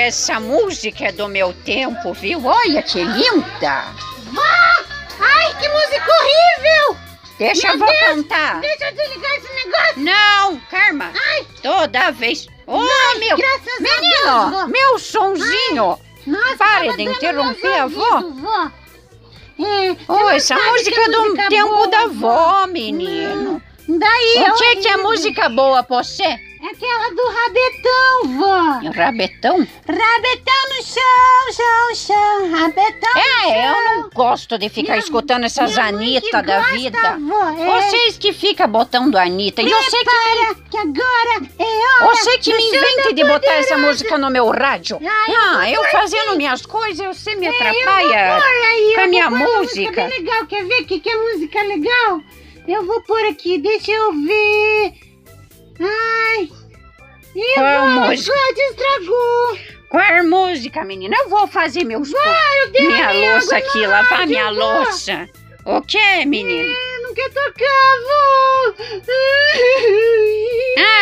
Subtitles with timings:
[0.00, 2.44] essa música é do meu tempo, viu?
[2.44, 3.84] Olha que linda!
[4.32, 4.42] Vó!
[5.20, 6.96] Ai, que música horrível!
[7.38, 8.60] Deixa Meu eu vou Deus, cantar.
[8.60, 9.94] Deixa eu desligar esse negócio!
[10.02, 11.12] Não, Karma.
[11.14, 11.46] Ai!
[11.62, 12.46] Toda vez.
[12.66, 13.36] Ô, Ai, meu.
[13.36, 14.66] graças a Deus, Menino, vó.
[14.66, 15.98] meu sonzinho.
[16.26, 18.70] Nossa, Pare de interromper a ouvidos, vó.
[19.62, 23.60] É, não essa música é do música tempo boa, da avó, menino.
[23.88, 26.38] Daí, O que, que é música boa pra você?
[26.82, 28.90] Aquela do rabetão, vó.
[28.98, 29.56] Rabetão?
[29.86, 32.50] Rabetão no chão, chão, chão.
[32.58, 33.84] Rabetão no É, eu chão.
[34.02, 37.18] não gosto de ficar Minha- escutando essas que Anitta da gosta, vida.
[37.18, 37.66] Vó, é.
[37.82, 39.60] Vocês que ficam botando Anitta.
[39.60, 43.24] E eu sei que, Prepara, que agora é hora você que do me da de
[43.24, 44.98] botar essa música no meu rádio.
[45.02, 48.36] Ai, Ah, eu fazendo minhas coisas, você me É, eu atrapalha.
[48.68, 50.08] aí, com a eu minha música.
[50.08, 52.22] bem legal, quer ver que, que é música legal?
[52.66, 54.94] Eu vou pôr aqui, deixa eu ver.
[55.78, 56.50] Ai.
[57.34, 58.32] Ih, Qual vó, música?
[58.32, 59.58] Cláudia estragou.
[59.88, 61.16] Qual é a música, menina?
[61.20, 62.12] Eu vou fazer meus...
[62.12, 64.58] eu derramei minha louça aqui, lavar minha vó.
[64.58, 65.28] louça.
[65.64, 66.72] O que, menina?
[66.72, 68.74] É, não quer tocar, vó.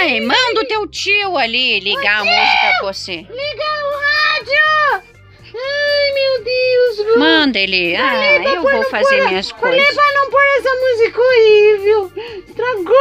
[0.01, 3.13] Ai, manda o teu tio ali ligar a música pra você.
[3.17, 5.09] Liga o rádio.
[5.55, 7.19] Ai, meu Deus, vó.
[7.21, 7.95] Manda ele.
[7.97, 9.95] Ah, eu vou fazer pôr- minhas coisas.
[9.95, 12.13] pra não pôr essa música horrível.
[12.49, 12.95] Estragou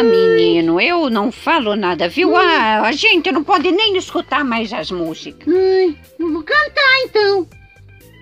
[0.00, 2.34] Ah, menino, eu não falo nada, viu?
[2.34, 5.46] Ah, a gente não pode nem escutar mais as músicas.
[5.46, 7.46] Ai, eu vou cantar então.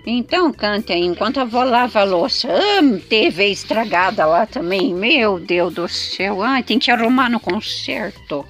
[0.05, 2.49] Então canta aí, enquanto a avó lava a louça.
[2.51, 4.93] Ah, TV estragada lá também.
[4.93, 6.43] Meu Deus do céu.
[6.43, 8.45] Ai, tem que arrumar no concerto.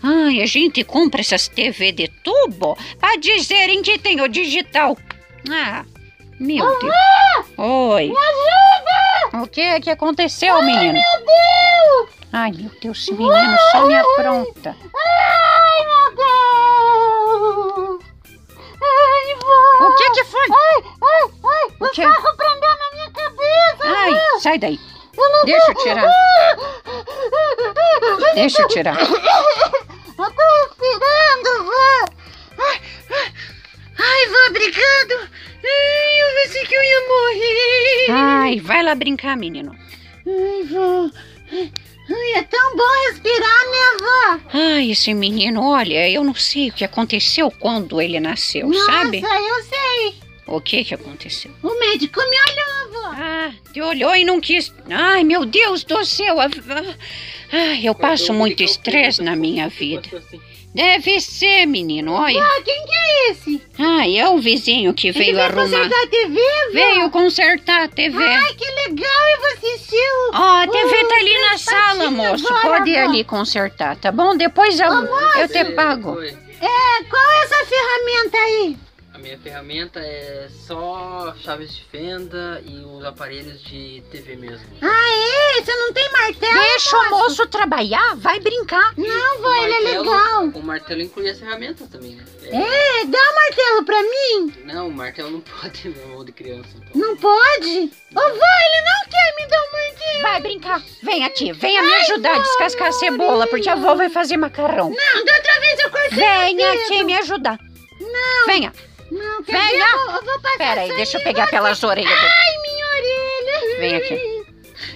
[0.00, 4.96] Ai, a gente compra essas TV de tubo pra dizerem que tem o digital.
[5.50, 5.84] Ah,
[6.38, 6.94] meu Deus.
[7.58, 8.06] Oi.
[8.10, 9.42] Me ajuda!
[9.42, 11.00] O que é que aconteceu, menino?
[12.32, 14.76] Ai, meu Deus, esse menino só me apronta.
[14.94, 18.00] Ai, meu Deus!
[18.82, 19.88] Ai, vó!
[19.88, 20.40] O que que foi?
[20.50, 21.66] Ai, ai, ai!
[21.80, 23.82] O O, carro prendeu na minha cabeça!
[23.84, 24.38] Ai, vó.
[24.40, 24.78] sai daí.
[25.16, 26.06] Eu não Deixa eu tirar.
[28.34, 28.96] Deixa eu tirar.
[29.00, 29.06] Eu
[30.30, 32.04] tô respirando, vó!
[32.58, 32.80] Ai,
[33.10, 33.32] ai,
[33.98, 35.30] ai, vó, obrigado!
[35.64, 38.06] Ai, eu pensei que eu ia morrer!
[38.12, 39.74] Ai, vai lá brincar, menino.
[40.26, 41.10] Ai, vó!
[41.52, 44.40] Ai, é tão bom respirar, né, vó?
[44.52, 49.20] Ai, esse menino, olha, eu não sei o que aconteceu quando ele nasceu, Nossa, sabe?
[49.22, 50.14] eu sei!
[50.46, 51.52] O que que aconteceu?
[51.62, 53.08] O médico me olhou, vó!
[53.12, 54.72] Ah, te olhou e não quis.
[54.90, 56.40] Ai, meu Deus do céu.
[56.40, 56.94] a- a-
[57.52, 60.02] Ai, eu passo muito estresse na minha vida.
[60.72, 62.40] Deve ser, menino, olha.
[62.40, 63.62] Ah, quem que é esse?
[63.76, 65.62] Ai, é o vizinho que Ele veio veio arrumar.
[65.64, 66.40] consertar a TV?
[66.72, 68.22] Veio consertar a TV.
[68.24, 69.28] Ai, que legal!
[69.34, 70.30] Eu vou assistir o...
[70.32, 72.46] Ó, a TV o tá ali na sala, moço.
[72.48, 73.08] agora, Pode ir vó.
[73.08, 74.36] ali consertar, tá bom?
[74.36, 76.20] Depois eu, eu te pago.
[76.22, 78.76] É, qual é essa ferramenta aí?
[79.12, 84.64] A minha ferramenta é só chaves de fenda e os aparelhos de TV mesmo.
[84.80, 84.86] Ah,
[85.58, 85.62] é?
[85.62, 86.54] Você não tem martelo?
[86.54, 88.94] Deixa o moço trabalhar, vai brincar.
[88.96, 90.44] Não, vó, ele é legal.
[90.44, 92.12] O martelo inclui as ferramentas também.
[92.12, 92.24] né?
[92.46, 94.54] É, dá o martelo pra mim.
[94.64, 96.68] Não, o martelo não pode na mão de criança.
[96.76, 96.90] Então.
[97.02, 97.68] Não pode?
[97.68, 99.59] Ô, vó, ele não quer me dar
[100.60, 100.82] brincar.
[101.02, 104.90] Vem aqui, venha me ajudar a descascar a cebola, porque a avó vai fazer macarrão.
[104.90, 107.58] Não, da outra vez eu cortei Venha aqui me ajudar.
[108.00, 108.46] Não.
[108.46, 108.72] Venha.
[109.10, 109.68] Não, quer Venha.
[109.68, 109.92] ver?
[109.92, 111.50] Eu vou, eu vou passar Pera aí, deixa eu pegar você.
[111.50, 112.12] pelas orelhas.
[112.12, 113.78] Ai, minha orelha.
[113.80, 114.40] Vem aqui.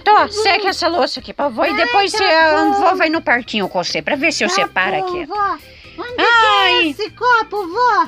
[0.03, 2.73] Tô, seca essa louça aqui pra avó e depois tá você, a bom.
[2.73, 5.25] avó vai no parquinho com você pra ver se eu Tá separo bom, aqui.
[5.25, 5.57] Vó.
[5.97, 6.71] Onde Ai.
[6.81, 8.07] que é esse copo, vó?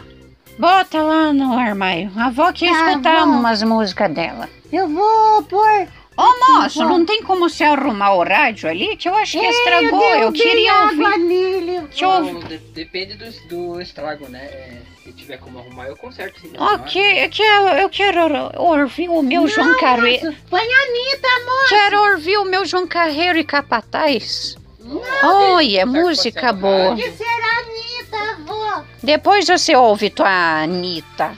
[0.60, 2.12] Bota lá no armário.
[2.18, 4.50] A avó quer Tá escutar umas músicas dela.
[4.72, 5.88] Eu vou pôr...
[6.18, 6.24] Ô
[6.54, 6.86] moço, vó.
[6.90, 8.98] não tem como você arrumar o rádio ali?
[8.98, 10.02] Que eu acho que É, estragou.
[10.04, 11.18] Eu, derrubei queria ouvir.
[11.20, 11.82] nele.
[11.82, 12.34] Deixa eu ouvir.
[12.34, 14.40] Não, de- depende do, do estrago, né?
[14.46, 16.42] É, Se tiver como arrumar, eu conserto.
[16.42, 16.52] sim.
[16.58, 18.20] Ok, é que eu, eu quero
[18.58, 20.26] ouvir o meu João Não, Carreiro.
[20.26, 21.70] moço, Põe a Anitta, amor.
[21.70, 24.58] Quero ouvir o meu João Carreiro e Capataz.
[24.80, 26.96] Não, Olha, música é o boa.
[26.96, 28.84] Que será a Anitta, avó?
[29.04, 31.38] Depois você ouve tua Anitta.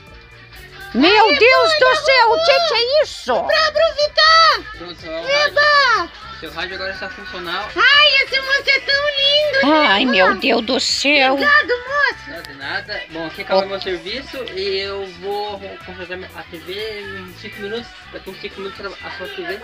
[0.94, 3.34] Meu Deus do céu, o que, que é isso?
[3.44, 4.78] Pra aproveitar.
[4.78, 5.30] Pronto, o.
[5.30, 6.10] Eba.
[6.40, 7.70] Seu rádio agora está funcional.
[7.76, 9.76] Ai, esse moço é tão lindo.
[9.76, 11.34] Ai, meu Deus do céu.
[11.34, 12.30] Obrigado, moço.
[12.30, 13.02] Nada, nada.
[13.12, 17.88] Bom, aqui acabou meu serviço e eu vou consertar a TV em 5 minutos.
[18.14, 19.60] Daqui uns 5 minutos a sua TV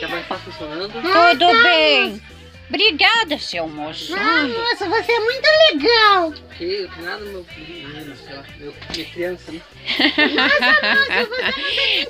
[0.00, 0.92] já vai estar funcionando.
[0.92, 2.22] Tudo bem.
[2.68, 4.14] Obrigada, seu moço.
[4.16, 6.32] Ah, Ai, moço, você é muito legal.
[6.56, 8.16] Que nada, meu menino,
[8.58, 9.60] meu, minha criança, né?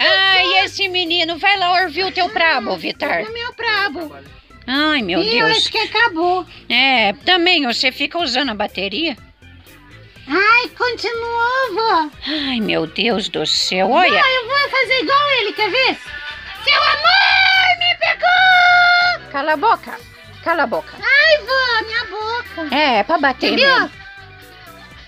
[0.01, 3.23] Ai, esse menino, vai lá ouvir o teu brabo, Vitar.
[3.25, 4.15] O meu brabo.
[4.67, 5.59] Ai, meu eu Deus.
[5.59, 6.47] acho que acabou.
[6.69, 9.17] É, também você fica usando a bateria?
[10.27, 12.09] Ai, continuou, vó.
[12.27, 14.21] Ai, meu Deus do céu, olha.
[14.23, 15.99] Ah, eu vou fazer igual ele, quer ver?
[16.65, 19.31] Seu amor me pegou!
[19.33, 19.99] Cala a boca,
[20.45, 20.93] cala a boca.
[21.01, 22.75] Ai, vó, minha boca.
[22.75, 23.73] É, pra bater Entendeu?
[23.81, 23.91] mesmo.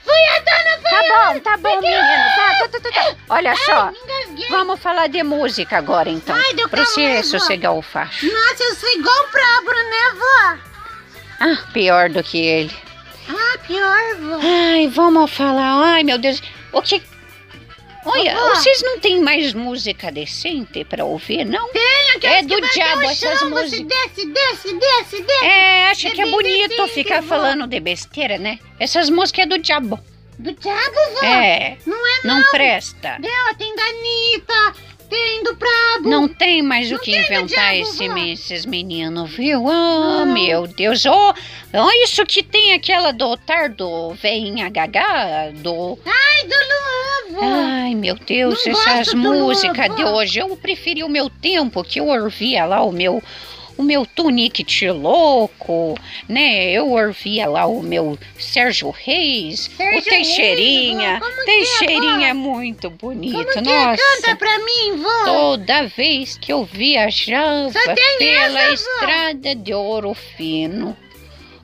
[0.04, 1.02] Foi a dona Tá
[1.34, 2.00] bom, tá bom, menino.
[2.36, 3.16] Tá, tá, tá, tá, tá.
[3.28, 4.48] Olha só, Ai, me engasguei.
[4.50, 6.34] vamos falar de música agora, então.
[6.36, 7.22] Ai, deu Pra calor, vó.
[7.24, 8.24] sossegar o facho.
[8.26, 10.58] Nossa, eu sou igual o Pablo, né, vó?
[11.40, 12.74] Ah, pior do que ele.
[13.28, 14.40] Ah, pior, vó.
[14.74, 15.82] Ai, vamos falar.
[15.94, 16.40] Ai, meu Deus.
[16.72, 17.02] O que.
[18.08, 18.54] Olha, Vovó.
[18.54, 21.68] vocês não têm mais música decente pra ouvir, não?
[21.72, 23.86] Tem aquelas É do que vai diabo até o essas chão, Você músicas.
[23.86, 25.44] desce, desce, desce, desce.
[25.44, 28.58] É, acha que é bonito ficar falando de besteira, né?
[28.78, 29.98] Essas músicas é do diabo.
[30.38, 31.24] Do diabo, vó.
[31.26, 32.50] É, Não é não não.
[32.50, 33.18] presta.
[33.18, 34.74] Dela tem da Anitta,
[35.08, 36.08] tem do Prabo.
[36.08, 38.16] Não tem mais Não o que inventar diabo, esse, vó.
[38.18, 39.68] esses meninos, viu?
[39.68, 40.32] Ah, Não.
[40.32, 41.04] meu Deus.
[41.06, 41.34] Oh,
[41.72, 45.98] oh, isso que tem aquela do Tardo, veinha Gagá, do...
[46.04, 47.46] Ai, do Luan, vó.
[47.46, 50.38] Ai, meu Deus, Não essas músicas de hoje.
[50.40, 53.22] Eu preferi o meu tempo, que eu ouvia lá o meu...
[53.76, 56.70] O meu Tunique louco, né?
[56.70, 61.18] Eu ouvia lá o meu Sérgio Reis, Sérgio o Teixeirinha.
[61.18, 62.24] Reis, é, Teixeirinha vó?
[62.26, 63.62] é muito bonito, Como que é?
[63.62, 64.02] nossa.
[64.02, 65.24] Canta pra mim, vó.
[65.24, 67.72] Toda vez que eu viajava
[68.18, 70.96] pela essa, estrada de ouro fino,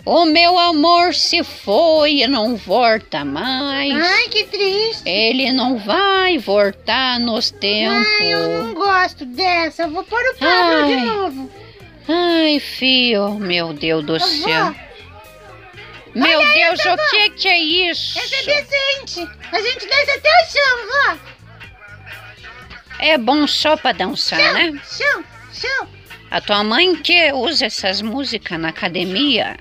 [0.05, 3.95] o meu amor se foi e não volta mais.
[3.95, 5.09] Ai, que triste.
[5.09, 8.07] Ele não vai voltar nos tempos.
[8.21, 9.85] Ai, eu não gosto dessa.
[9.85, 11.05] Eu vou pôr o Pablo de Ai.
[11.05, 11.51] novo.
[12.09, 14.75] Ai, filho, meu Deus do Vó, céu.
[16.15, 18.19] Meu Olha Deus, o que que é isso?
[18.19, 19.29] Essa é decente.
[19.51, 21.19] A gente desce até o chão, vó.
[22.99, 24.81] É bom só pra dançar, Chão, né?
[24.85, 25.89] chão, chão.
[26.31, 29.57] A tua mãe que usa essas músicas na academia.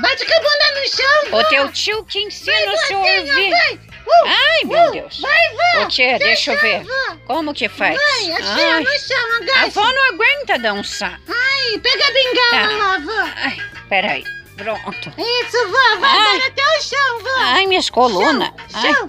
[0.00, 1.40] Bate com a bunda no chão, vó.
[1.40, 3.50] O teu tio que ensina o Vai, a vozinha, ouvir.
[3.50, 3.80] vai.
[4.26, 5.20] Ai, meu Deus.
[5.20, 5.82] Vai, vó.
[5.84, 6.18] O quê?
[6.18, 6.82] Deixa eu ver.
[7.26, 7.96] Como que faz?
[7.96, 9.64] Ó, Ai, no chão, a agacha.
[9.80, 11.20] avó não aguenta dançar.
[11.28, 12.76] Ai, pega a bengala Tá.
[12.76, 13.30] lá, vó.
[13.36, 13.56] Ai,
[13.88, 14.24] peraí.
[14.56, 15.12] Pronto.
[15.16, 15.98] Isso, vó.
[16.00, 16.42] Vai Ai.
[16.48, 17.36] até o chão, vó.
[17.38, 18.50] Ai, minhas colunas.
[18.70, 19.06] Chão, Ai, chão.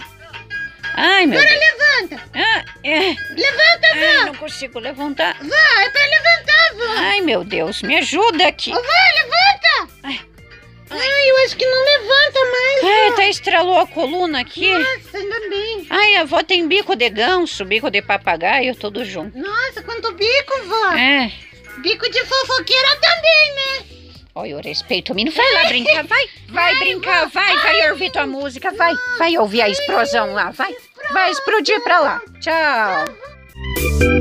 [0.94, 1.72] ai, meu Agora Deus.
[1.72, 2.22] levanta.
[2.34, 2.98] Ah, é.
[3.34, 4.24] Levanta, Ai, vó.
[4.26, 5.36] não consigo levantar.
[5.40, 7.00] Vó, é pra levantar, vó.
[7.02, 8.70] Ai, meu Deus, me ajuda aqui.
[8.72, 8.80] Ô, vó.
[8.80, 9.11] Ai.
[10.92, 14.68] Ai, eu acho que não levanta mais, Ai, até estralou a coluna aqui.
[14.70, 15.86] Nossa, ainda bem.
[15.90, 19.36] Ai, a avó tem bico de ganso, bico de papagaio, tudo junto.
[19.38, 20.92] Nossa, quanto bico, vó.
[20.92, 21.32] É.
[21.78, 23.86] Bico de fofoqueira também, né?
[24.34, 25.34] Olha, eu respeito o menino.
[25.34, 26.24] Vai lá brincar, vai.
[26.48, 27.56] Vai Vai, brincar, vó, vai.
[27.56, 27.90] Vai vai.
[27.90, 28.94] ouvir tua música, vai.
[29.18, 30.74] Vai ouvir a explosão lá, vai.
[31.12, 32.22] Vai explodir pra lá.
[32.40, 34.11] Tchau.